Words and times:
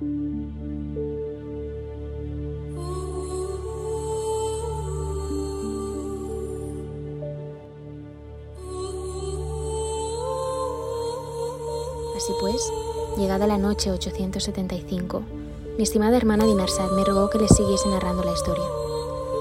Así 0.00 0.06
pues, 12.40 12.72
llegada 13.16 13.48
la 13.48 13.58
noche 13.58 13.90
875, 13.90 15.22
mi 15.76 15.82
estimada 15.82 16.16
hermana 16.16 16.46
Dimersad 16.46 16.92
me 16.92 17.04
rogó 17.04 17.28
que 17.28 17.38
les 17.38 17.50
siguiese 17.56 17.88
narrando 17.88 18.22
la 18.22 18.32
historia. 18.32 18.62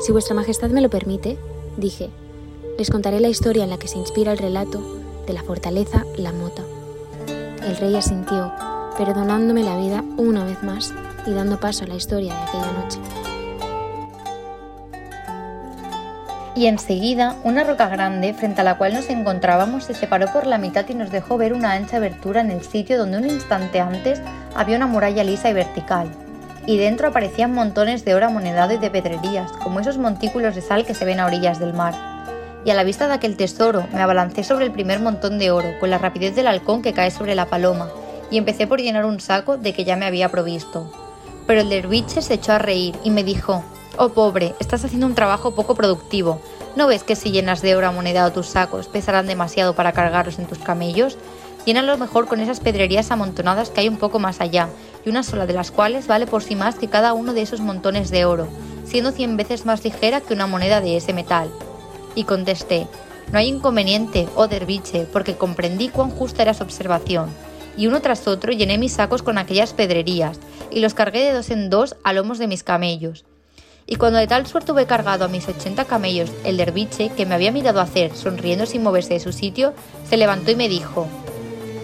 Si 0.01 0.11
vuestra 0.11 0.33
majestad 0.33 0.71
me 0.71 0.81
lo 0.81 0.89
permite, 0.89 1.37
dije, 1.77 2.09
les 2.79 2.89
contaré 2.89 3.19
la 3.19 3.29
historia 3.29 3.63
en 3.63 3.69
la 3.69 3.77
que 3.77 3.87
se 3.87 3.99
inspira 3.99 4.31
el 4.31 4.39
relato 4.39 4.81
de 5.27 5.33
la 5.33 5.43
fortaleza 5.43 6.03
La 6.15 6.31
Mota. 6.31 6.63
El 7.63 7.77
rey 7.77 7.95
asintió, 7.95 8.51
perdonándome 8.97 9.63
la 9.63 9.77
vida 9.77 10.03
una 10.17 10.43
vez 10.43 10.61
más 10.63 10.93
y 11.25 11.31
dando 11.31 11.59
paso 11.59 11.83
a 11.83 11.87
la 11.87 11.95
historia 11.95 12.33
de 12.33 12.41
aquella 12.41 12.71
noche. 12.71 12.99
y 16.57 16.65
enseguida 16.65 17.35
una 17.43 17.63
roca 17.63 17.87
grande 17.87 18.33
frente 18.33 18.61
a 18.61 18.63
la 18.63 18.79
cual 18.79 18.95
nos 18.95 19.11
encontrábamos 19.11 19.83
se 19.83 19.93
separó 19.93 20.33
por 20.33 20.47
la 20.47 20.57
mitad 20.57 20.85
y 20.89 20.95
nos 20.95 21.11
dejó 21.11 21.37
ver 21.37 21.53
una 21.53 21.73
ancha 21.73 21.97
abertura 21.97 22.41
en 22.41 22.49
el 22.49 22.63
sitio 22.63 22.97
donde 22.97 23.19
un 23.19 23.29
instante 23.29 23.79
antes 23.79 24.19
había 24.55 24.77
una 24.77 24.87
muralla 24.87 25.23
lisa 25.23 25.51
y 25.51 25.53
vertical, 25.53 26.09
y 26.65 26.77
dentro 26.77 27.09
aparecían 27.09 27.53
montones 27.53 28.03
de 28.05 28.15
oro 28.15 28.25
amonedado 28.25 28.73
y 28.73 28.77
de 28.77 28.89
pedrerías, 28.89 29.51
como 29.51 29.79
esos 29.79 29.99
montículos 29.99 30.55
de 30.55 30.61
sal 30.61 30.83
que 30.83 30.95
se 30.95 31.05
ven 31.05 31.19
a 31.19 31.27
orillas 31.27 31.59
del 31.59 31.75
mar. 31.75 31.93
Y 32.65 32.71
a 32.71 32.73
la 32.73 32.83
vista 32.83 33.07
de 33.07 33.13
aquel 33.13 33.37
tesoro 33.37 33.85
me 33.93 34.01
abalancé 34.01 34.43
sobre 34.43 34.65
el 34.65 34.71
primer 34.71 34.99
montón 34.99 35.37
de 35.37 35.51
oro, 35.51 35.69
con 35.79 35.91
la 35.91 35.99
rapidez 35.99 36.35
del 36.35 36.47
halcón 36.47 36.81
que 36.81 36.93
cae 36.93 37.11
sobre 37.11 37.35
la 37.35 37.45
paloma, 37.45 37.89
y 38.29 38.37
empecé 38.37 38.67
por 38.67 38.81
llenar 38.81 39.05
un 39.05 39.19
saco 39.19 39.57
de 39.57 39.73
que 39.73 39.83
ya 39.85 39.95
me 39.95 40.05
había 40.05 40.29
provisto. 40.29 40.91
Pero 41.45 41.61
el 41.61 41.69
derviche 41.69 42.21
se 42.21 42.35
echó 42.35 42.53
a 42.53 42.59
reír 42.59 42.95
y 43.03 43.09
me 43.09 43.23
dijo, 43.23 43.63
Oh 43.97 44.09
pobre, 44.09 44.53
estás 44.59 44.85
haciendo 44.85 45.07
un 45.07 45.15
trabajo 45.15 45.55
poco 45.55 45.73
productivo. 45.73 46.39
¿No 46.75 46.85
ves 46.85 47.03
que 47.03 47.15
si 47.15 47.31
llenas 47.31 47.63
de 47.63 47.75
oro 47.75 47.87
amonedado 47.87 48.31
tus 48.31 48.47
sacos 48.47 48.87
pesarán 48.87 49.25
demasiado 49.25 49.73
para 49.73 49.93
cargarlos 49.93 50.37
en 50.37 50.45
tus 50.45 50.59
camellos? 50.59 51.17
Llénalos 51.65 51.97
mejor 51.97 52.27
con 52.27 52.39
esas 52.39 52.59
pedrerías 52.59 53.09
amontonadas 53.09 53.71
que 53.71 53.81
hay 53.81 53.89
un 53.89 53.97
poco 53.97 54.19
más 54.19 54.39
allá, 54.39 54.69
y 55.03 55.09
una 55.09 55.23
sola 55.23 55.47
de 55.47 55.53
las 55.53 55.71
cuales 55.71 56.07
vale 56.07 56.27
por 56.27 56.43
sí 56.43 56.55
más 56.55 56.75
que 56.75 56.87
cada 56.87 57.13
uno 57.13 57.33
de 57.33 57.41
esos 57.41 57.59
montones 57.59 58.11
de 58.11 58.25
oro, 58.25 58.47
siendo 58.85 59.11
cien 59.11 59.35
veces 59.35 59.65
más 59.65 59.83
ligera 59.83 60.21
que 60.21 60.33
una 60.33 60.47
moneda 60.47 60.79
de 60.79 60.95
ese 60.95 61.11
metal. 61.11 61.49
Y 62.13 62.25
contesté, 62.25 62.87
no 63.31 63.39
hay 63.39 63.47
inconveniente, 63.47 64.29
oh 64.35 64.47
derviche, 64.47 65.07
porque 65.11 65.35
comprendí 65.35 65.89
cuán 65.89 66.11
justa 66.11 66.43
era 66.43 66.53
su 66.53 66.63
observación. 66.63 67.29
Y 67.77 67.87
uno 67.87 68.01
tras 68.01 68.27
otro 68.27 68.51
llené 68.51 68.77
mis 68.77 68.93
sacos 68.93 69.23
con 69.23 69.37
aquellas 69.37 69.73
pedrerías, 69.73 70.39
y 70.71 70.79
los 70.79 70.93
cargué 70.93 71.23
de 71.23 71.33
dos 71.33 71.49
en 71.51 71.69
dos 71.69 71.95
a 72.03 72.11
lomos 72.11 72.39
de 72.39 72.47
mis 72.47 72.63
camellos 72.63 73.25
y 73.87 73.95
cuando 73.95 74.19
de 74.19 74.27
tal 74.27 74.45
suerte 74.45 74.73
hube 74.73 74.85
cargado 74.85 75.23
a 75.23 75.29
mis 75.29 75.47
80 75.47 75.85
camellos, 75.85 76.29
el 76.43 76.57
derviche, 76.57 77.09
que 77.15 77.25
me 77.25 77.35
había 77.35 77.53
mirado 77.53 77.79
hacer, 77.79 78.13
sonriendo 78.13 78.65
sin 78.65 78.83
moverse 78.83 79.13
de 79.13 79.21
su 79.21 79.31
sitio, 79.31 79.73
se 80.07 80.17
levantó 80.17 80.51
y 80.51 80.55
me 80.55 80.67
dijo, 80.67 81.07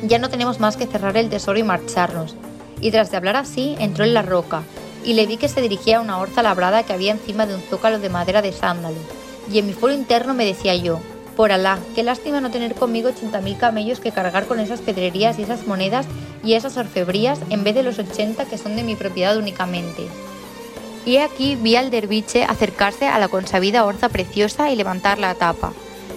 ya 0.04 0.20
no 0.20 0.30
tenemos 0.30 0.60
más 0.60 0.76
que 0.76 0.86
cerrar 0.86 1.16
el 1.16 1.30
tesoro 1.30 1.58
y 1.58 1.64
marcharnos. 1.64 2.36
Y 2.82 2.92
tras 2.92 3.10
de 3.10 3.16
hablar 3.16 3.38
así, 3.38 3.78
entró 3.80 4.04
en 4.04 4.14
la 4.14 4.22
roca, 4.22 4.64
y 5.06 5.14
le 5.14 5.26
vi 5.26 5.38
que 5.38 5.48
se 5.48 5.62
dirigía 5.62 5.98
a 5.98 6.02
una 6.02 6.20
horza 6.20 6.44
labrada 6.44 6.84
que 6.84 6.92
había 6.92 7.14
encima 7.14 7.46
de 7.46 7.56
un 7.56 7.62
zócalo 7.62 8.00
de 8.00 8.10
madera 8.10 8.42
de 8.42 8.52
sándalo. 8.52 8.98
Y 9.50 9.60
en 9.60 9.68
mi 9.68 9.74
foro 9.74 9.94
interno 9.94 10.34
me 10.34 10.46
decía 10.46 10.76
yo, 10.76 11.00
por 11.36 11.52
Alá, 11.52 11.80
qué 11.95 12.03
lástima 12.03 12.42
no 12.42 12.52
tener 12.52 12.76
conmigo 12.76 13.09
80.000 13.09 13.58
camellos 13.58 14.00
que 14.00 14.12
cargar 14.12 14.45
con 14.45 14.59
esas 14.59 14.81
pedrerías 14.81 15.40
y 15.40 15.44
esas 15.44 15.67
monedas 15.67 16.06
y 16.44 16.53
esas 16.53 16.78
orfebrías 16.78 17.40
en 17.50 17.64
vez 17.64 17.75
de 17.75 17.84
los 17.84 18.00
80 18.00 18.45
que 18.45 18.58
son 18.58 18.75
de 18.75 18.84
mi 18.84 18.95
propiedad 18.95 19.38
únicamente. 19.38 20.08
Y 21.06 21.17
aquí 21.17 21.56
vi 21.56 21.75
al 21.75 21.92
derviche 21.92 22.45
acercarse 22.45 23.08
a 23.08 23.20
la 23.20 23.28
consabida 23.28 23.86
orza 23.86 24.09
preciosa 24.09 24.72
y 24.72 24.75
levantar 24.75 25.20
la 25.20 25.36
tapa, 25.36 25.73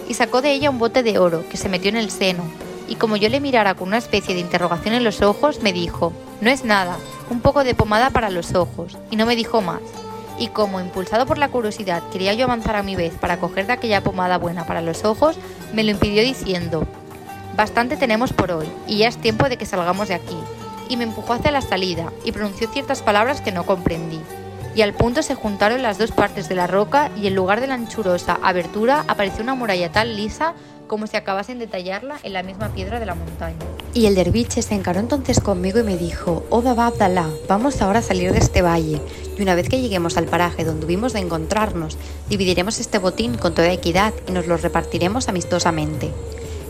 y 0.07 0.13
sacó 0.13 0.41
de 0.41 0.53
ella 0.53 0.69
un 0.69 0.79
bote 0.79 1.03
de 1.03 1.19
oro 1.19 1.43
que 1.49 1.57
se 1.57 1.67
metió 1.67 1.89
en 1.89 1.97
el 1.97 2.09
seno, 2.09 2.43
y 2.87 2.95
como 2.95 3.17
yo 3.17 3.27
le 3.27 3.41
mirara 3.41 3.75
con 3.75 3.89
una 3.89 3.97
especie 3.97 4.33
de 4.33 4.41
interrogación 4.41 4.93
en 4.93 5.03
los 5.03 5.21
ojos, 5.21 5.61
me 5.61 5.73
dijo, 5.73 6.13
no 6.39 6.49
es 6.49 6.63
nada, 6.63 6.97
un 7.29 7.41
poco 7.41 7.65
de 7.65 7.75
pomada 7.75 8.11
para 8.11 8.29
los 8.29 8.55
ojos, 8.55 8.97
y 9.11 9.17
no 9.17 9.25
me 9.25 9.35
dijo 9.35 9.61
más. 9.61 9.81
Y 10.37 10.49
como, 10.49 10.79
impulsado 10.79 11.25
por 11.25 11.37
la 11.37 11.49
curiosidad, 11.49 12.03
quería 12.11 12.33
yo 12.33 12.45
avanzar 12.45 12.75
a 12.75 12.83
mi 12.83 12.95
vez 12.95 13.13
para 13.13 13.39
coger 13.39 13.67
de 13.67 13.73
aquella 13.73 14.03
pomada 14.03 14.37
buena 14.37 14.65
para 14.65 14.81
los 14.81 15.03
ojos, 15.03 15.37
me 15.73 15.83
lo 15.83 15.91
impidió 15.91 16.21
diciendo, 16.21 16.87
bastante 17.55 17.97
tenemos 17.97 18.33
por 18.33 18.51
hoy, 18.51 18.67
y 18.87 18.99
ya 18.99 19.07
es 19.07 19.17
tiempo 19.17 19.49
de 19.49 19.57
que 19.57 19.65
salgamos 19.65 20.09
de 20.09 20.15
aquí. 20.15 20.37
Y 20.89 20.97
me 20.97 21.03
empujó 21.03 21.33
hacia 21.33 21.51
la 21.51 21.61
salida, 21.61 22.13
y 22.23 22.31
pronunció 22.31 22.69
ciertas 22.69 23.01
palabras 23.01 23.41
que 23.41 23.51
no 23.51 23.65
comprendí 23.65 24.19
y 24.77 24.83
al 24.83 24.93
punto 24.93 25.23
se 25.23 25.33
juntaron 25.33 25.81
las 25.81 25.97
dos 25.97 26.11
partes 26.11 26.47
de 26.49 26.53
la 26.53 26.67
roca 26.67 27.09
y 27.19 27.25
en 27.25 27.33
lugar 27.33 27.61
de 27.61 27.67
la 27.67 27.73
anchurosa 27.73 28.37
abertura 28.43 29.03
apareció 29.07 29.41
una 29.41 29.55
muralla 29.55 29.91
tan 29.91 30.15
lisa 30.15 30.53
como 30.85 31.07
si 31.07 31.17
acabasen 31.17 31.57
de 31.57 31.65
tallarla 31.65 32.17
en 32.21 32.33
la 32.33 32.43
misma 32.43 32.69
piedra 32.69 32.99
de 32.99 33.07
la 33.07 33.15
montaña. 33.15 33.57
Y 33.95 34.05
el 34.05 34.13
derviche 34.13 34.61
se 34.61 34.75
encaró 34.75 34.99
entonces 34.99 35.39
conmigo 35.39 35.79
y 35.79 35.83
me 35.83 35.97
dijo, 35.97 36.45
Oh 36.51 36.61
Baba 36.61 36.85
Abdalá, 36.85 37.27
vamos 37.47 37.81
ahora 37.81 37.99
a 37.99 38.03
salir 38.03 38.31
de 38.31 38.37
este 38.37 38.61
valle, 38.61 39.01
y 39.37 39.41
una 39.41 39.55
vez 39.55 39.69
que 39.69 39.79
lleguemos 39.79 40.17
al 40.17 40.25
paraje 40.25 40.63
donde 40.63 40.85
hubimos 40.85 41.13
de 41.13 41.19
encontrarnos, 41.19 41.97
dividiremos 42.29 42.79
este 42.79 42.97
botín 42.97 43.37
con 43.37 43.53
toda 43.53 43.71
equidad 43.71 44.13
y 44.27 44.31
nos 44.31 44.47
lo 44.47 44.57
repartiremos 44.57 45.29
amistosamente. 45.29 46.11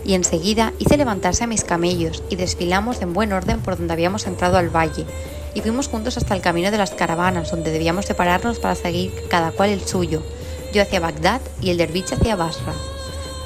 Y 0.04 0.14
enseguida 0.14 0.72
hice 0.78 0.96
levantarse 0.96 1.44
a 1.44 1.48
mis 1.48 1.64
camellos 1.64 2.22
y 2.28 2.36
desfilamos 2.36 3.00
en 3.02 3.12
buen 3.12 3.32
orden 3.32 3.60
por 3.60 3.76
donde 3.76 3.92
habíamos 3.92 4.26
entrado 4.26 4.58
al 4.58 4.74
valle, 4.74 5.06
y 5.54 5.60
fuimos 5.60 5.88
juntos 5.88 6.16
hasta 6.16 6.34
el 6.34 6.42
camino 6.42 6.70
de 6.70 6.78
las 6.78 6.90
caravanas, 6.90 7.50
donde 7.50 7.72
debíamos 7.72 8.04
separarnos 8.04 8.58
para 8.58 8.74
seguir 8.74 9.12
cada 9.28 9.50
cual 9.50 9.70
el 9.70 9.86
suyo, 9.86 10.22
yo 10.72 10.82
hacia 10.82 11.00
Bagdad 11.00 11.40
y 11.60 11.70
el 11.70 11.78
derviche 11.78 12.14
hacia 12.14 12.36
Basra. 12.36 12.74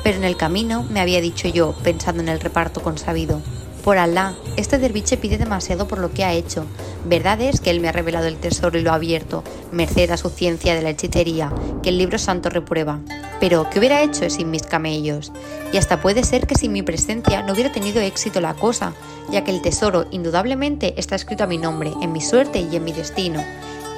Pero 0.02 0.18
en 0.18 0.24
el 0.24 0.36
camino 0.36 0.82
me 0.82 1.00
había 1.00 1.20
dicho 1.20 1.48
yo, 1.48 1.74
pensando 1.84 2.22
en 2.22 2.28
el 2.28 2.40
reparto 2.40 2.82
consabido, 2.82 3.40
por 3.82 3.98
Alá, 3.98 4.34
este 4.56 4.78
derviche 4.78 5.16
pide 5.16 5.38
demasiado 5.38 5.88
por 5.88 5.98
lo 5.98 6.12
que 6.12 6.24
ha 6.24 6.32
hecho. 6.32 6.64
Verdad 7.04 7.40
es 7.40 7.60
que 7.60 7.70
él 7.70 7.80
me 7.80 7.88
ha 7.88 7.92
revelado 7.92 8.26
el 8.26 8.36
tesoro 8.36 8.78
y 8.78 8.82
lo 8.82 8.92
ha 8.92 8.94
abierto, 8.94 9.42
merced 9.72 10.10
a 10.10 10.16
su 10.16 10.30
ciencia 10.30 10.74
de 10.74 10.82
la 10.82 10.90
hechicería, 10.90 11.52
que 11.82 11.88
el 11.88 11.98
libro 11.98 12.18
santo 12.18 12.48
reprueba. 12.48 13.00
Pero, 13.40 13.68
¿qué 13.68 13.80
hubiera 13.80 14.02
hecho 14.02 14.28
sin 14.30 14.50
mis 14.50 14.62
camellos? 14.62 15.32
Y 15.72 15.78
hasta 15.78 16.00
puede 16.00 16.22
ser 16.22 16.46
que 16.46 16.54
sin 16.54 16.72
mi 16.72 16.82
presencia 16.82 17.42
no 17.42 17.54
hubiera 17.54 17.72
tenido 17.72 18.00
éxito 18.00 18.40
la 18.40 18.54
cosa, 18.54 18.92
ya 19.30 19.42
que 19.42 19.50
el 19.50 19.62
tesoro 19.62 20.06
indudablemente 20.12 20.94
está 20.96 21.16
escrito 21.16 21.44
a 21.44 21.48
mi 21.48 21.58
nombre, 21.58 21.92
en 22.00 22.12
mi 22.12 22.20
suerte 22.20 22.60
y 22.60 22.76
en 22.76 22.84
mi 22.84 22.92
destino. 22.92 23.42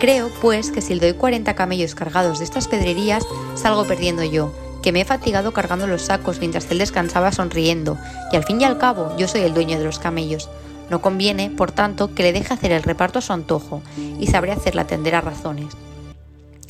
Creo, 0.00 0.30
pues, 0.40 0.70
que 0.70 0.80
si 0.80 0.94
le 0.94 1.00
doy 1.00 1.12
40 1.14 1.54
camellos 1.54 1.94
cargados 1.94 2.38
de 2.38 2.44
estas 2.44 2.68
pedrerías, 2.68 3.24
salgo 3.54 3.84
perdiendo 3.86 4.24
yo, 4.24 4.52
que 4.84 4.92
me 4.92 5.00
he 5.00 5.04
fatigado 5.06 5.54
cargando 5.54 5.86
los 5.86 6.02
sacos 6.02 6.40
mientras 6.40 6.70
él 6.70 6.76
descansaba 6.76 7.32
sonriendo, 7.32 7.96
y 8.30 8.36
al 8.36 8.44
fin 8.44 8.60
y 8.60 8.64
al 8.64 8.76
cabo 8.76 9.16
yo 9.16 9.26
soy 9.26 9.40
el 9.40 9.54
dueño 9.54 9.78
de 9.78 9.84
los 9.84 9.98
camellos. 9.98 10.50
No 10.90 11.00
conviene, 11.00 11.48
por 11.48 11.72
tanto, 11.72 12.14
que 12.14 12.22
le 12.22 12.34
deje 12.34 12.52
hacer 12.52 12.70
el 12.70 12.82
reparto 12.82 13.18
a 13.18 13.22
su 13.22 13.32
antojo, 13.32 13.80
y 14.20 14.26
sabré 14.26 14.52
hacerle 14.52 14.82
atender 14.82 15.14
a 15.14 15.22
razones. 15.22 15.68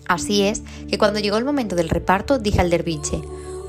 Así 0.07 0.45
es 0.45 0.63
que 0.89 0.97
cuando 0.97 1.19
llegó 1.19 1.39
el 1.39 1.45
momento 1.45 1.75
del 1.75 1.89
reparto 1.89 2.39
dije 2.39 2.61
al 2.61 2.71
derviche, 2.71 3.21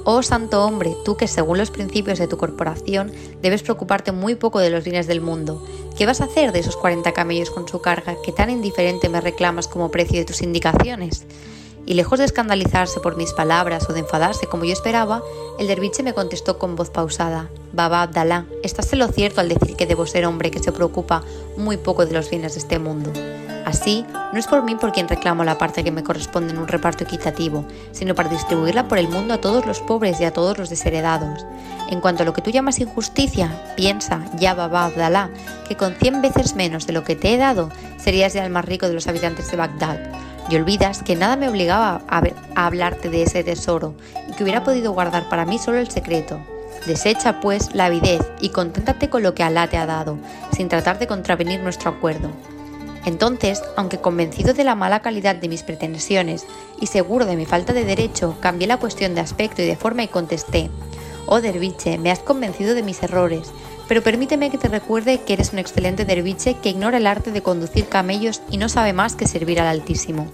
Oh 0.03 0.21
santo 0.21 0.63
hombre, 0.63 0.95
tú 1.03 1.17
que 1.17 1.27
según 1.27 1.57
los 1.57 1.71
principios 1.71 2.19
de 2.19 2.27
tu 2.27 2.37
corporación 2.37 3.11
debes 3.41 3.63
preocuparte 3.63 4.11
muy 4.11 4.35
poco 4.35 4.59
de 4.59 4.69
los 4.69 4.83
bienes 4.83 5.07
del 5.07 5.21
mundo, 5.21 5.65
¿qué 5.97 6.05
vas 6.05 6.21
a 6.21 6.25
hacer 6.25 6.51
de 6.51 6.59
esos 6.59 6.77
40 6.77 7.11
camellos 7.13 7.49
con 7.49 7.67
su 7.67 7.81
carga 7.81 8.15
que 8.23 8.31
tan 8.31 8.51
indiferente 8.51 9.09
me 9.09 9.21
reclamas 9.21 9.67
como 9.67 9.89
precio 9.89 10.19
de 10.19 10.25
tus 10.25 10.43
indicaciones? 10.43 11.25
Y 11.85 11.93
lejos 11.93 12.19
de 12.19 12.25
escandalizarse 12.25 12.99
por 12.99 13.15
mis 13.15 13.33
palabras 13.33 13.87
o 13.89 13.93
de 13.93 13.99
enfadarse 13.99 14.47
como 14.47 14.65
yo 14.65 14.73
esperaba, 14.73 15.21
el 15.59 15.67
derviche 15.67 16.03
me 16.03 16.13
contestó 16.13 16.57
con 16.57 16.75
voz 16.75 16.89
pausada, 16.89 17.49
Baba 17.73 18.01
Abdalá, 18.01 18.45
estás 18.63 18.91
en 18.93 18.99
lo 18.99 19.07
cierto 19.07 19.41
al 19.41 19.49
decir 19.49 19.75
que 19.75 19.85
debo 19.85 20.05
ser 20.05 20.25
hombre 20.25 20.51
que 20.51 20.59
se 20.59 20.71
preocupa 20.71 21.23
muy 21.57 21.77
poco 21.77 22.05
de 22.05 22.13
los 22.13 22.29
bienes 22.29 22.53
de 22.53 22.59
este 22.59 22.79
mundo. 22.79 23.11
Así, 23.65 24.05
no 24.31 24.37
es 24.37 24.45
por 24.45 24.63
mí 24.63 24.75
por 24.75 24.91
quien 24.91 25.07
reclamo 25.07 25.43
la 25.43 25.57
parte 25.57 25.83
que 25.83 25.91
me 25.91 26.03
corresponde 26.03 26.53
en 26.53 26.59
un 26.59 26.67
reparto 26.67 27.03
equitativo, 27.03 27.65
sino 27.91 28.13
para 28.13 28.29
distribuirla 28.29 28.87
por 28.87 28.99
el 28.99 29.09
mundo 29.09 29.33
a 29.33 29.41
todos 29.41 29.65
los 29.65 29.79
pobres 29.79 30.21
y 30.21 30.25
a 30.25 30.33
todos 30.33 30.57
los 30.59 30.69
desheredados. 30.69 31.45
En 31.89 31.99
cuanto 31.99 32.21
a 32.21 32.25
lo 32.25 32.33
que 32.33 32.41
tú 32.41 32.51
llamas 32.51 32.79
injusticia, 32.79 33.73
piensa, 33.75 34.23
ya 34.37 34.53
Baba 34.53 34.85
Abdalá, 34.85 35.31
que 35.67 35.75
con 35.75 35.95
cien 35.95 36.21
veces 36.21 36.55
menos 36.55 36.85
de 36.85 36.93
lo 36.93 37.03
que 37.03 37.15
te 37.15 37.33
he 37.33 37.37
dado, 37.37 37.71
serías 37.97 38.33
ya 38.33 38.45
el 38.45 38.51
más 38.51 38.65
rico 38.65 38.87
de 38.87 38.93
los 38.93 39.07
habitantes 39.07 39.49
de 39.49 39.57
Bagdad 39.57 39.99
y 40.49 40.55
olvidas 40.55 41.03
que 41.03 41.15
nada 41.15 41.35
me 41.35 41.49
obligaba 41.49 42.01
a, 42.07 42.23
hablarte 42.55 43.09
de 43.09 43.23
ese 43.23 43.43
tesoro 43.43 43.95
y 44.29 44.33
que 44.33 44.43
hubiera 44.43 44.63
podido 44.63 44.91
guardar 44.91 45.29
para 45.29 45.45
mí 45.45 45.57
solo 45.57 45.77
el 45.77 45.89
secreto. 45.89 46.39
Desecha, 46.85 47.39
pues, 47.39 47.73
la 47.73 47.85
avidez 47.85 48.21
y 48.39 48.49
conténtate 48.49 49.09
con 49.09 49.23
lo 49.23 49.33
que 49.33 49.43
Alá 49.43 49.67
te 49.67 49.77
ha 49.77 49.85
dado, 49.85 50.17
sin 50.55 50.69
tratar 50.69 50.99
de 50.99 51.07
contravenir 51.07 51.61
nuestro 51.61 51.89
acuerdo. 51.89 52.29
Entonces, 53.05 53.63
aunque 53.75 53.99
convencido 53.99 54.53
de 54.53 54.63
la 54.63 54.75
mala 54.75 55.01
calidad 55.01 55.35
de 55.35 55.47
mis 55.47 55.63
pretensiones 55.63 56.45
y 56.81 56.87
seguro 56.87 57.25
de 57.25 57.35
mi 57.35 57.45
falta 57.45 57.73
de 57.73 57.85
derecho, 57.85 58.35
cambié 58.39 58.67
la 58.67 58.77
cuestión 58.77 59.13
de 59.13 59.21
aspecto 59.21 59.61
y 59.61 59.65
de 59.65 59.75
forma 59.75 60.03
y 60.03 60.07
contesté, 60.07 60.69
Oh 61.27 61.41
derviche, 61.41 61.97
me 61.97 62.11
has 62.11 62.19
convencido 62.19 62.75
de 62.75 62.83
mis 62.83 63.01
errores, 63.01 63.51
pero 63.87 64.01
permíteme 64.01 64.49
que 64.49 64.57
te 64.57 64.67
recuerde 64.67 65.21
que 65.21 65.33
eres 65.33 65.53
un 65.53 65.59
excelente 65.59 66.05
derviche 66.05 66.55
que 66.55 66.69
ignora 66.69 66.97
el 66.97 67.07
arte 67.07 67.31
de 67.31 67.41
conducir 67.41 67.87
camellos 67.87 68.41
y 68.49 68.57
no 68.57 68.69
sabe 68.69 68.93
más 68.93 69.15
que 69.15 69.27
servir 69.27 69.59
al 69.59 69.67
Altísimo. 69.67 70.27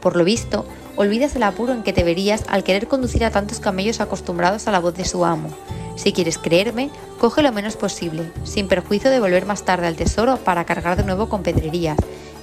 Por 0.00 0.16
lo 0.16 0.24
visto, 0.24 0.66
olvidas 0.96 1.36
el 1.36 1.42
apuro 1.42 1.72
en 1.72 1.82
que 1.82 1.92
te 1.92 2.04
verías 2.04 2.44
al 2.48 2.64
querer 2.64 2.88
conducir 2.88 3.24
a 3.24 3.30
tantos 3.30 3.60
camellos 3.60 4.00
acostumbrados 4.00 4.66
a 4.66 4.72
la 4.72 4.80
voz 4.80 4.94
de 4.94 5.04
su 5.04 5.24
amo. 5.24 5.50
Si 5.96 6.12
quieres 6.12 6.38
creerme, 6.38 6.90
coge 7.18 7.42
lo 7.42 7.52
menos 7.52 7.76
posible, 7.76 8.30
sin 8.44 8.68
perjuicio 8.68 9.10
de 9.10 9.20
volver 9.20 9.46
más 9.46 9.64
tarde 9.64 9.86
al 9.86 9.96
tesoro 9.96 10.36
para 10.36 10.64
cargar 10.64 10.96
de 10.96 11.04
nuevo 11.04 11.28
con 11.28 11.42
pedrerías, 11.42 11.96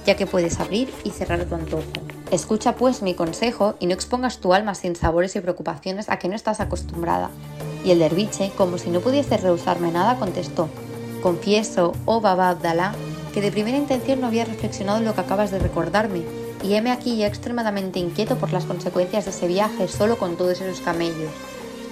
ya 0.04 0.16
que 0.16 0.26
puedes 0.26 0.58
abrir 0.60 0.92
y 1.04 1.10
cerrar 1.10 1.44
tu 1.44 1.54
antojo. 1.54 1.84
Escucha 2.30 2.74
pues 2.74 3.00
mi 3.00 3.14
consejo 3.14 3.76
y 3.78 3.86
no 3.86 3.94
expongas 3.94 4.38
tu 4.38 4.54
alma 4.54 4.74
sin 4.74 4.96
sabores 4.96 5.36
y 5.36 5.40
preocupaciones 5.40 6.08
a 6.08 6.18
que 6.18 6.28
no 6.28 6.34
estás 6.34 6.60
acostumbrada. 6.60 7.30
Y 7.84 7.90
el 7.90 7.98
derviche, 7.98 8.50
como 8.56 8.78
si 8.78 8.90
no 8.90 9.00
pudiese 9.00 9.36
rehusarme 9.36 9.92
nada, 9.92 10.18
contestó, 10.18 10.68
Confieso, 11.22 11.92
oh 12.04 12.20
Baba 12.20 12.50
Abdalá, 12.50 12.94
que 13.32 13.40
de 13.40 13.52
primera 13.52 13.76
intención 13.76 14.20
no 14.20 14.26
había 14.26 14.44
reflexionado 14.44 14.98
en 14.98 15.04
lo 15.04 15.14
que 15.14 15.20
acabas 15.20 15.50
de 15.50 15.58
recordarme, 15.58 16.22
y 16.62 16.74
heme 16.74 16.90
aquí 16.90 17.16
ya 17.16 17.26
extremadamente 17.26 17.98
inquieto 17.98 18.36
por 18.36 18.52
las 18.52 18.64
consecuencias 18.64 19.24
de 19.24 19.30
ese 19.30 19.46
viaje 19.46 19.88
solo 19.88 20.16
con 20.16 20.36
todos 20.36 20.60
esos 20.60 20.80
camellos. 20.80 21.30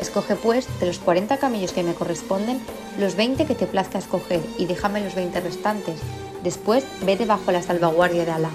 Escoge 0.00 0.34
pues, 0.34 0.66
de 0.80 0.86
los 0.86 0.98
40 0.98 1.36
camellos 1.36 1.72
que 1.72 1.82
me 1.82 1.94
corresponden, 1.94 2.60
los 2.98 3.14
20 3.14 3.44
que 3.44 3.54
te 3.54 3.66
plazca 3.66 3.98
escoger 3.98 4.40
y 4.58 4.66
déjame 4.66 5.04
los 5.04 5.14
20 5.14 5.40
restantes. 5.40 6.00
Después 6.42 6.84
vete 7.04 7.24
bajo 7.24 7.52
la 7.52 7.62
salvaguardia 7.62 8.24
de 8.24 8.32
Alá. 8.32 8.50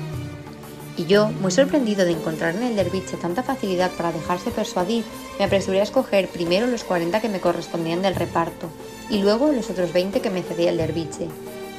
Y 0.98 1.06
yo, 1.06 1.28
muy 1.30 1.52
sorprendido 1.52 2.06
de 2.06 2.12
encontrar 2.12 2.56
en 2.56 2.64
el 2.64 2.76
derviche 2.76 3.18
tanta 3.18 3.44
facilidad 3.44 3.92
para 3.92 4.12
dejarse 4.12 4.50
persuadir, 4.50 5.04
me 5.38 5.46
apresuré 5.46 5.80
a 5.80 5.84
escoger 5.84 6.28
primero 6.28 6.66
los 6.66 6.84
40 6.84 7.22
que 7.22 7.30
me 7.30 7.40
correspondían 7.40 8.02
del 8.02 8.16
reparto 8.16 8.68
y 9.08 9.20
luego 9.20 9.52
los 9.52 9.70
otros 9.70 9.94
20 9.94 10.22
que 10.22 10.32
me 10.32 10.42
cedía 10.42 10.72
el 10.72 10.78
derviche. 10.78 11.28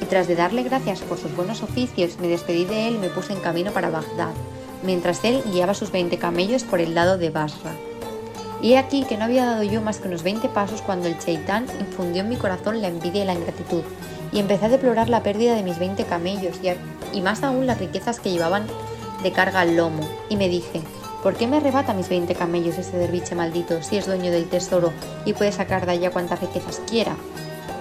Y 0.01 0.05
tras 0.05 0.29
de 0.29 0.35
darle 0.35 0.63
gracias 0.63 1.01
por 1.01 1.17
sus 1.17 1.35
buenos 1.35 1.61
oficios, 1.61 2.17
me 2.21 2.29
despedí 2.29 2.63
de 2.63 2.87
él 2.87 2.95
y 2.95 2.99
me 2.99 3.09
puse 3.09 3.33
en 3.33 3.41
camino 3.41 3.71
para 3.73 3.89
Bagdad, 3.89 4.31
mientras 4.83 5.21
él 5.25 5.43
guiaba 5.51 5.73
sus 5.73 5.91
20 5.91 6.17
camellos 6.17 6.63
por 6.63 6.79
el 6.79 6.95
lado 6.95 7.17
de 7.17 7.29
Basra. 7.29 7.73
Y 8.61 8.73
he 8.73 8.77
aquí 8.77 9.03
que 9.03 9.17
no 9.17 9.25
había 9.25 9.45
dado 9.45 9.63
yo 9.63 9.81
más 9.81 9.99
que 9.99 10.07
unos 10.07 10.23
20 10.23 10.47
pasos 10.47 10.81
cuando 10.81 11.09
el 11.09 11.19
cheitán 11.19 11.65
infundió 11.81 12.21
en 12.21 12.29
mi 12.29 12.37
corazón 12.37 12.81
la 12.81 12.87
envidia 12.87 13.23
y 13.23 13.27
la 13.27 13.33
ingratitud, 13.33 13.83
y 14.31 14.39
empecé 14.39 14.67
a 14.67 14.69
deplorar 14.69 15.09
la 15.09 15.23
pérdida 15.23 15.55
de 15.55 15.63
mis 15.63 15.77
20 15.77 16.05
camellos 16.05 16.55
y, 16.63 17.17
y 17.17 17.21
más 17.21 17.43
aún 17.43 17.65
las 17.65 17.79
riquezas 17.79 18.21
que 18.21 18.31
llevaban 18.31 18.63
de 19.23 19.31
carga 19.31 19.61
al 19.61 19.75
lomo, 19.75 20.07
y 20.29 20.37
me 20.37 20.49
dije, 20.49 20.81
¿por 21.23 21.35
qué 21.35 21.47
me 21.47 21.57
arrebata 21.57 21.93
mis 21.93 22.09
20 22.09 22.33
camellos 22.35 22.77
ese 22.77 22.97
derviche 22.97 23.35
maldito 23.35 23.81
si 23.83 23.97
es 23.97 24.05
dueño 24.05 24.31
del 24.31 24.47
tesoro 24.47 24.93
y 25.25 25.33
puede 25.33 25.51
sacar 25.51 25.85
de 25.85 25.93
allá 25.93 26.11
cuantas 26.11 26.41
riquezas 26.41 26.81
quiera? 26.87 27.15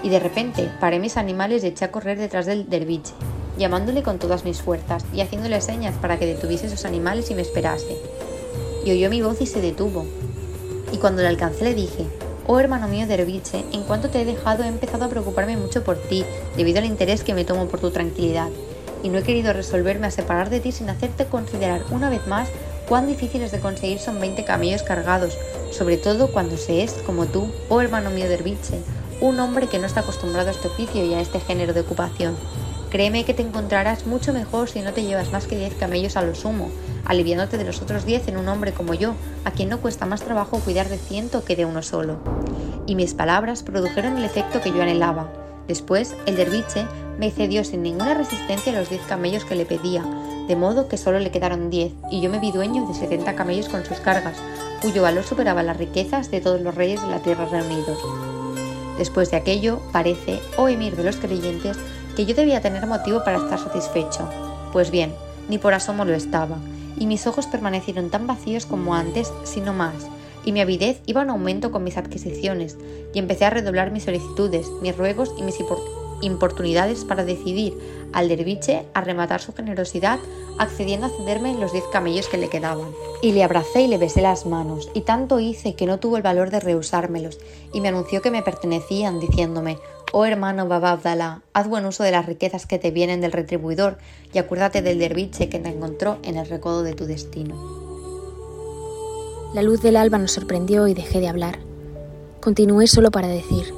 Y 0.02 0.08
de 0.10 0.20
repente 0.20 0.70
paré 0.80 0.98
mis 0.98 1.16
animales 1.16 1.64
y 1.64 1.68
eché 1.68 1.84
a 1.84 1.90
correr 1.90 2.18
detrás 2.18 2.46
del 2.46 2.68
derviche, 2.68 3.12
llamándole 3.56 4.02
con 4.02 4.18
todas 4.18 4.44
mis 4.44 4.62
fuerzas 4.62 5.04
y 5.12 5.20
haciéndole 5.20 5.60
señas 5.60 5.94
para 5.96 6.18
que 6.18 6.26
detuviese 6.26 6.66
esos 6.66 6.84
animales 6.84 7.30
y 7.30 7.34
me 7.34 7.42
esperase. 7.42 7.96
Y 8.84 8.92
oyó 8.92 9.10
mi 9.10 9.22
voz 9.22 9.40
y 9.40 9.46
se 9.46 9.60
detuvo. 9.60 10.06
Y 10.92 10.98
cuando 10.98 11.22
le 11.22 11.28
alcancé 11.28 11.64
le 11.64 11.74
dije, 11.74 12.06
Oh 12.46 12.58
hermano 12.58 12.88
mío 12.88 13.06
derviche, 13.06 13.64
en 13.72 13.82
cuanto 13.82 14.08
te 14.08 14.22
he 14.22 14.24
dejado 14.24 14.64
he 14.64 14.68
empezado 14.68 15.04
a 15.04 15.08
preocuparme 15.08 15.56
mucho 15.56 15.84
por 15.84 15.96
ti, 15.96 16.24
debido 16.56 16.78
al 16.78 16.86
interés 16.86 17.22
que 17.22 17.34
me 17.34 17.44
tomo 17.44 17.66
por 17.66 17.80
tu 17.80 17.90
tranquilidad 17.90 18.48
y 19.02 19.08
no 19.08 19.18
he 19.18 19.22
querido 19.22 19.52
resolverme 19.52 20.06
a 20.06 20.10
separar 20.10 20.50
de 20.50 20.60
ti 20.60 20.72
sin 20.72 20.90
hacerte 20.90 21.26
considerar 21.26 21.82
una 21.90 22.10
vez 22.10 22.26
más 22.26 22.48
cuán 22.88 23.06
difíciles 23.06 23.52
de 23.52 23.60
conseguir 23.60 23.98
son 23.98 24.18
20 24.20 24.44
camellos 24.44 24.82
cargados, 24.82 25.36
sobre 25.70 25.96
todo 25.96 26.32
cuando 26.32 26.56
se 26.56 26.82
es, 26.82 26.92
como 27.04 27.26
tú, 27.26 27.52
oh 27.68 27.80
hermano 27.80 28.10
mío 28.10 28.28
derviche, 28.28 28.80
un 29.20 29.38
hombre 29.40 29.66
que 29.66 29.78
no 29.78 29.86
está 29.86 30.00
acostumbrado 30.00 30.48
a 30.48 30.52
este 30.52 30.68
oficio 30.68 31.04
y 31.04 31.14
a 31.14 31.20
este 31.20 31.40
género 31.40 31.74
de 31.74 31.80
ocupación. 31.80 32.36
Créeme 32.90 33.24
que 33.24 33.34
te 33.34 33.42
encontrarás 33.42 34.06
mucho 34.06 34.32
mejor 34.32 34.70
si 34.70 34.80
no 34.80 34.94
te 34.94 35.02
llevas 35.02 35.30
más 35.30 35.46
que 35.46 35.58
10 35.58 35.74
camellos 35.74 36.16
a 36.16 36.22
lo 36.22 36.34
sumo, 36.34 36.70
aliviándote 37.04 37.58
de 37.58 37.64
los 37.64 37.82
otros 37.82 38.06
10 38.06 38.28
en 38.28 38.38
un 38.38 38.48
hombre 38.48 38.72
como 38.72 38.94
yo, 38.94 39.14
a 39.44 39.50
quien 39.50 39.68
no 39.68 39.80
cuesta 39.80 40.06
más 40.06 40.22
trabajo 40.22 40.60
cuidar 40.60 40.88
de 40.88 40.96
ciento 40.96 41.44
que 41.44 41.56
de 41.56 41.66
uno 41.66 41.82
solo. 41.82 42.18
Y 42.86 42.94
mis 42.94 43.12
palabras 43.12 43.62
produjeron 43.62 44.16
el 44.16 44.24
efecto 44.24 44.62
que 44.62 44.70
yo 44.70 44.82
anhelaba. 44.82 45.30
Después, 45.66 46.14
el 46.24 46.36
derviche 46.36 46.86
me 47.18 47.30
cedió 47.30 47.64
sin 47.64 47.82
ninguna 47.82 48.14
resistencia 48.14 48.72
los 48.72 48.88
10 48.88 49.02
camellos 49.02 49.44
que 49.44 49.56
le 49.56 49.66
pedía, 49.66 50.04
de 50.46 50.56
modo 50.56 50.88
que 50.88 50.96
solo 50.96 51.18
le 51.18 51.30
quedaron 51.30 51.68
10 51.68 51.92
y 52.10 52.20
yo 52.20 52.30
me 52.30 52.38
vi 52.38 52.52
dueño 52.52 52.86
de 52.86 52.94
70 52.94 53.34
camellos 53.34 53.68
con 53.68 53.84
sus 53.84 53.98
cargas, 53.98 54.38
cuyo 54.80 55.02
valor 55.02 55.24
superaba 55.24 55.62
las 55.62 55.76
riquezas 55.76 56.30
de 56.30 56.40
todos 56.40 56.60
los 56.60 56.74
reyes 56.74 57.02
de 57.02 57.08
la 57.08 57.18
tierra 57.18 57.46
reunidos. 57.46 57.98
Después 58.96 59.30
de 59.30 59.36
aquello, 59.36 59.80
parece, 59.92 60.40
oh 60.56 60.68
emir 60.68 60.96
de 60.96 61.04
los 61.04 61.16
creyentes, 61.16 61.76
que 62.16 62.24
yo 62.24 62.34
debía 62.34 62.60
tener 62.60 62.86
motivo 62.86 63.22
para 63.24 63.38
estar 63.38 63.58
satisfecho. 63.58 64.28
Pues 64.72 64.90
bien, 64.90 65.12
ni 65.48 65.58
por 65.58 65.74
asomo 65.74 66.04
lo 66.04 66.14
estaba, 66.14 66.56
y 66.98 67.06
mis 67.06 67.26
ojos 67.26 67.46
permanecieron 67.46 68.10
tan 68.10 68.26
vacíos 68.26 68.66
como 68.66 68.94
antes, 68.94 69.32
sino 69.44 69.72
más, 69.72 70.08
y 70.44 70.52
mi 70.52 70.60
avidez 70.60 71.00
iba 71.06 71.22
en 71.22 71.30
aumento 71.30 71.70
con 71.72 71.84
mis 71.84 71.96
adquisiciones, 71.96 72.76
y 73.12 73.18
empecé 73.18 73.44
a 73.44 73.50
redoblar 73.50 73.90
mis 73.90 74.04
solicitudes, 74.04 74.68
mis 74.82 74.96
ruegos 74.96 75.32
y 75.36 75.42
mis 75.42 75.60
importunidades 76.20 77.04
para 77.04 77.24
decidir 77.24 77.78
al 78.12 78.28
derviche 78.28 78.84
a 78.94 79.00
rematar 79.00 79.40
su 79.40 79.52
generosidad, 79.52 80.18
accediendo 80.58 81.06
a 81.06 81.10
cederme 81.10 81.54
los 81.54 81.72
diez 81.72 81.84
camellos 81.92 82.28
que 82.28 82.38
le 82.38 82.48
quedaban. 82.48 82.88
Y 83.22 83.32
le 83.32 83.44
abracé 83.44 83.82
y 83.82 83.88
le 83.88 83.98
besé 83.98 84.22
las 84.22 84.46
manos, 84.46 84.90
y 84.94 85.02
tanto 85.02 85.40
hice 85.40 85.74
que 85.74 85.86
no 85.86 85.98
tuvo 85.98 86.16
el 86.16 86.22
valor 86.22 86.50
de 86.50 86.60
rehusármelos, 86.60 87.38
y 87.72 87.80
me 87.80 87.88
anunció 87.88 88.22
que 88.22 88.30
me 88.30 88.42
pertenecían, 88.42 89.20
diciéndome, 89.20 89.78
Oh 90.12 90.24
hermano 90.24 90.66
Baba 90.66 90.92
Abdalá, 90.92 91.42
haz 91.52 91.68
buen 91.68 91.84
uso 91.84 92.02
de 92.02 92.12
las 92.12 92.26
riquezas 92.26 92.66
que 92.66 92.78
te 92.78 92.90
vienen 92.90 93.20
del 93.20 93.32
retribuidor, 93.32 93.98
y 94.32 94.38
acuérdate 94.38 94.82
del 94.82 94.98
derviche 94.98 95.48
que 95.48 95.58
te 95.58 95.68
encontró 95.68 96.18
en 96.22 96.36
el 96.36 96.48
recodo 96.48 96.82
de 96.82 96.94
tu 96.94 97.04
destino. 97.04 97.88
La 99.54 99.62
luz 99.62 99.80
del 99.82 99.96
alba 99.96 100.18
nos 100.18 100.32
sorprendió 100.32 100.86
y 100.88 100.94
dejé 100.94 101.20
de 101.20 101.28
hablar. 101.28 101.58
Continué 102.40 102.86
solo 102.86 103.10
para 103.10 103.28
decir, 103.28 103.72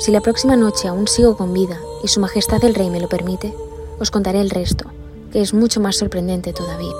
si 0.00 0.10
la 0.10 0.22
próxima 0.22 0.56
noche 0.56 0.88
aún 0.88 1.06
sigo 1.06 1.36
con 1.36 1.52
vida 1.52 1.78
y 2.02 2.08
Su 2.08 2.20
Majestad 2.20 2.64
el 2.64 2.74
Rey 2.74 2.88
me 2.88 3.00
lo 3.00 3.08
permite, 3.08 3.54
os 3.98 4.10
contaré 4.10 4.40
el 4.40 4.48
resto, 4.48 4.86
que 5.30 5.42
es 5.42 5.52
mucho 5.52 5.78
más 5.78 5.96
sorprendente 5.96 6.54
todavía. 6.54 6.94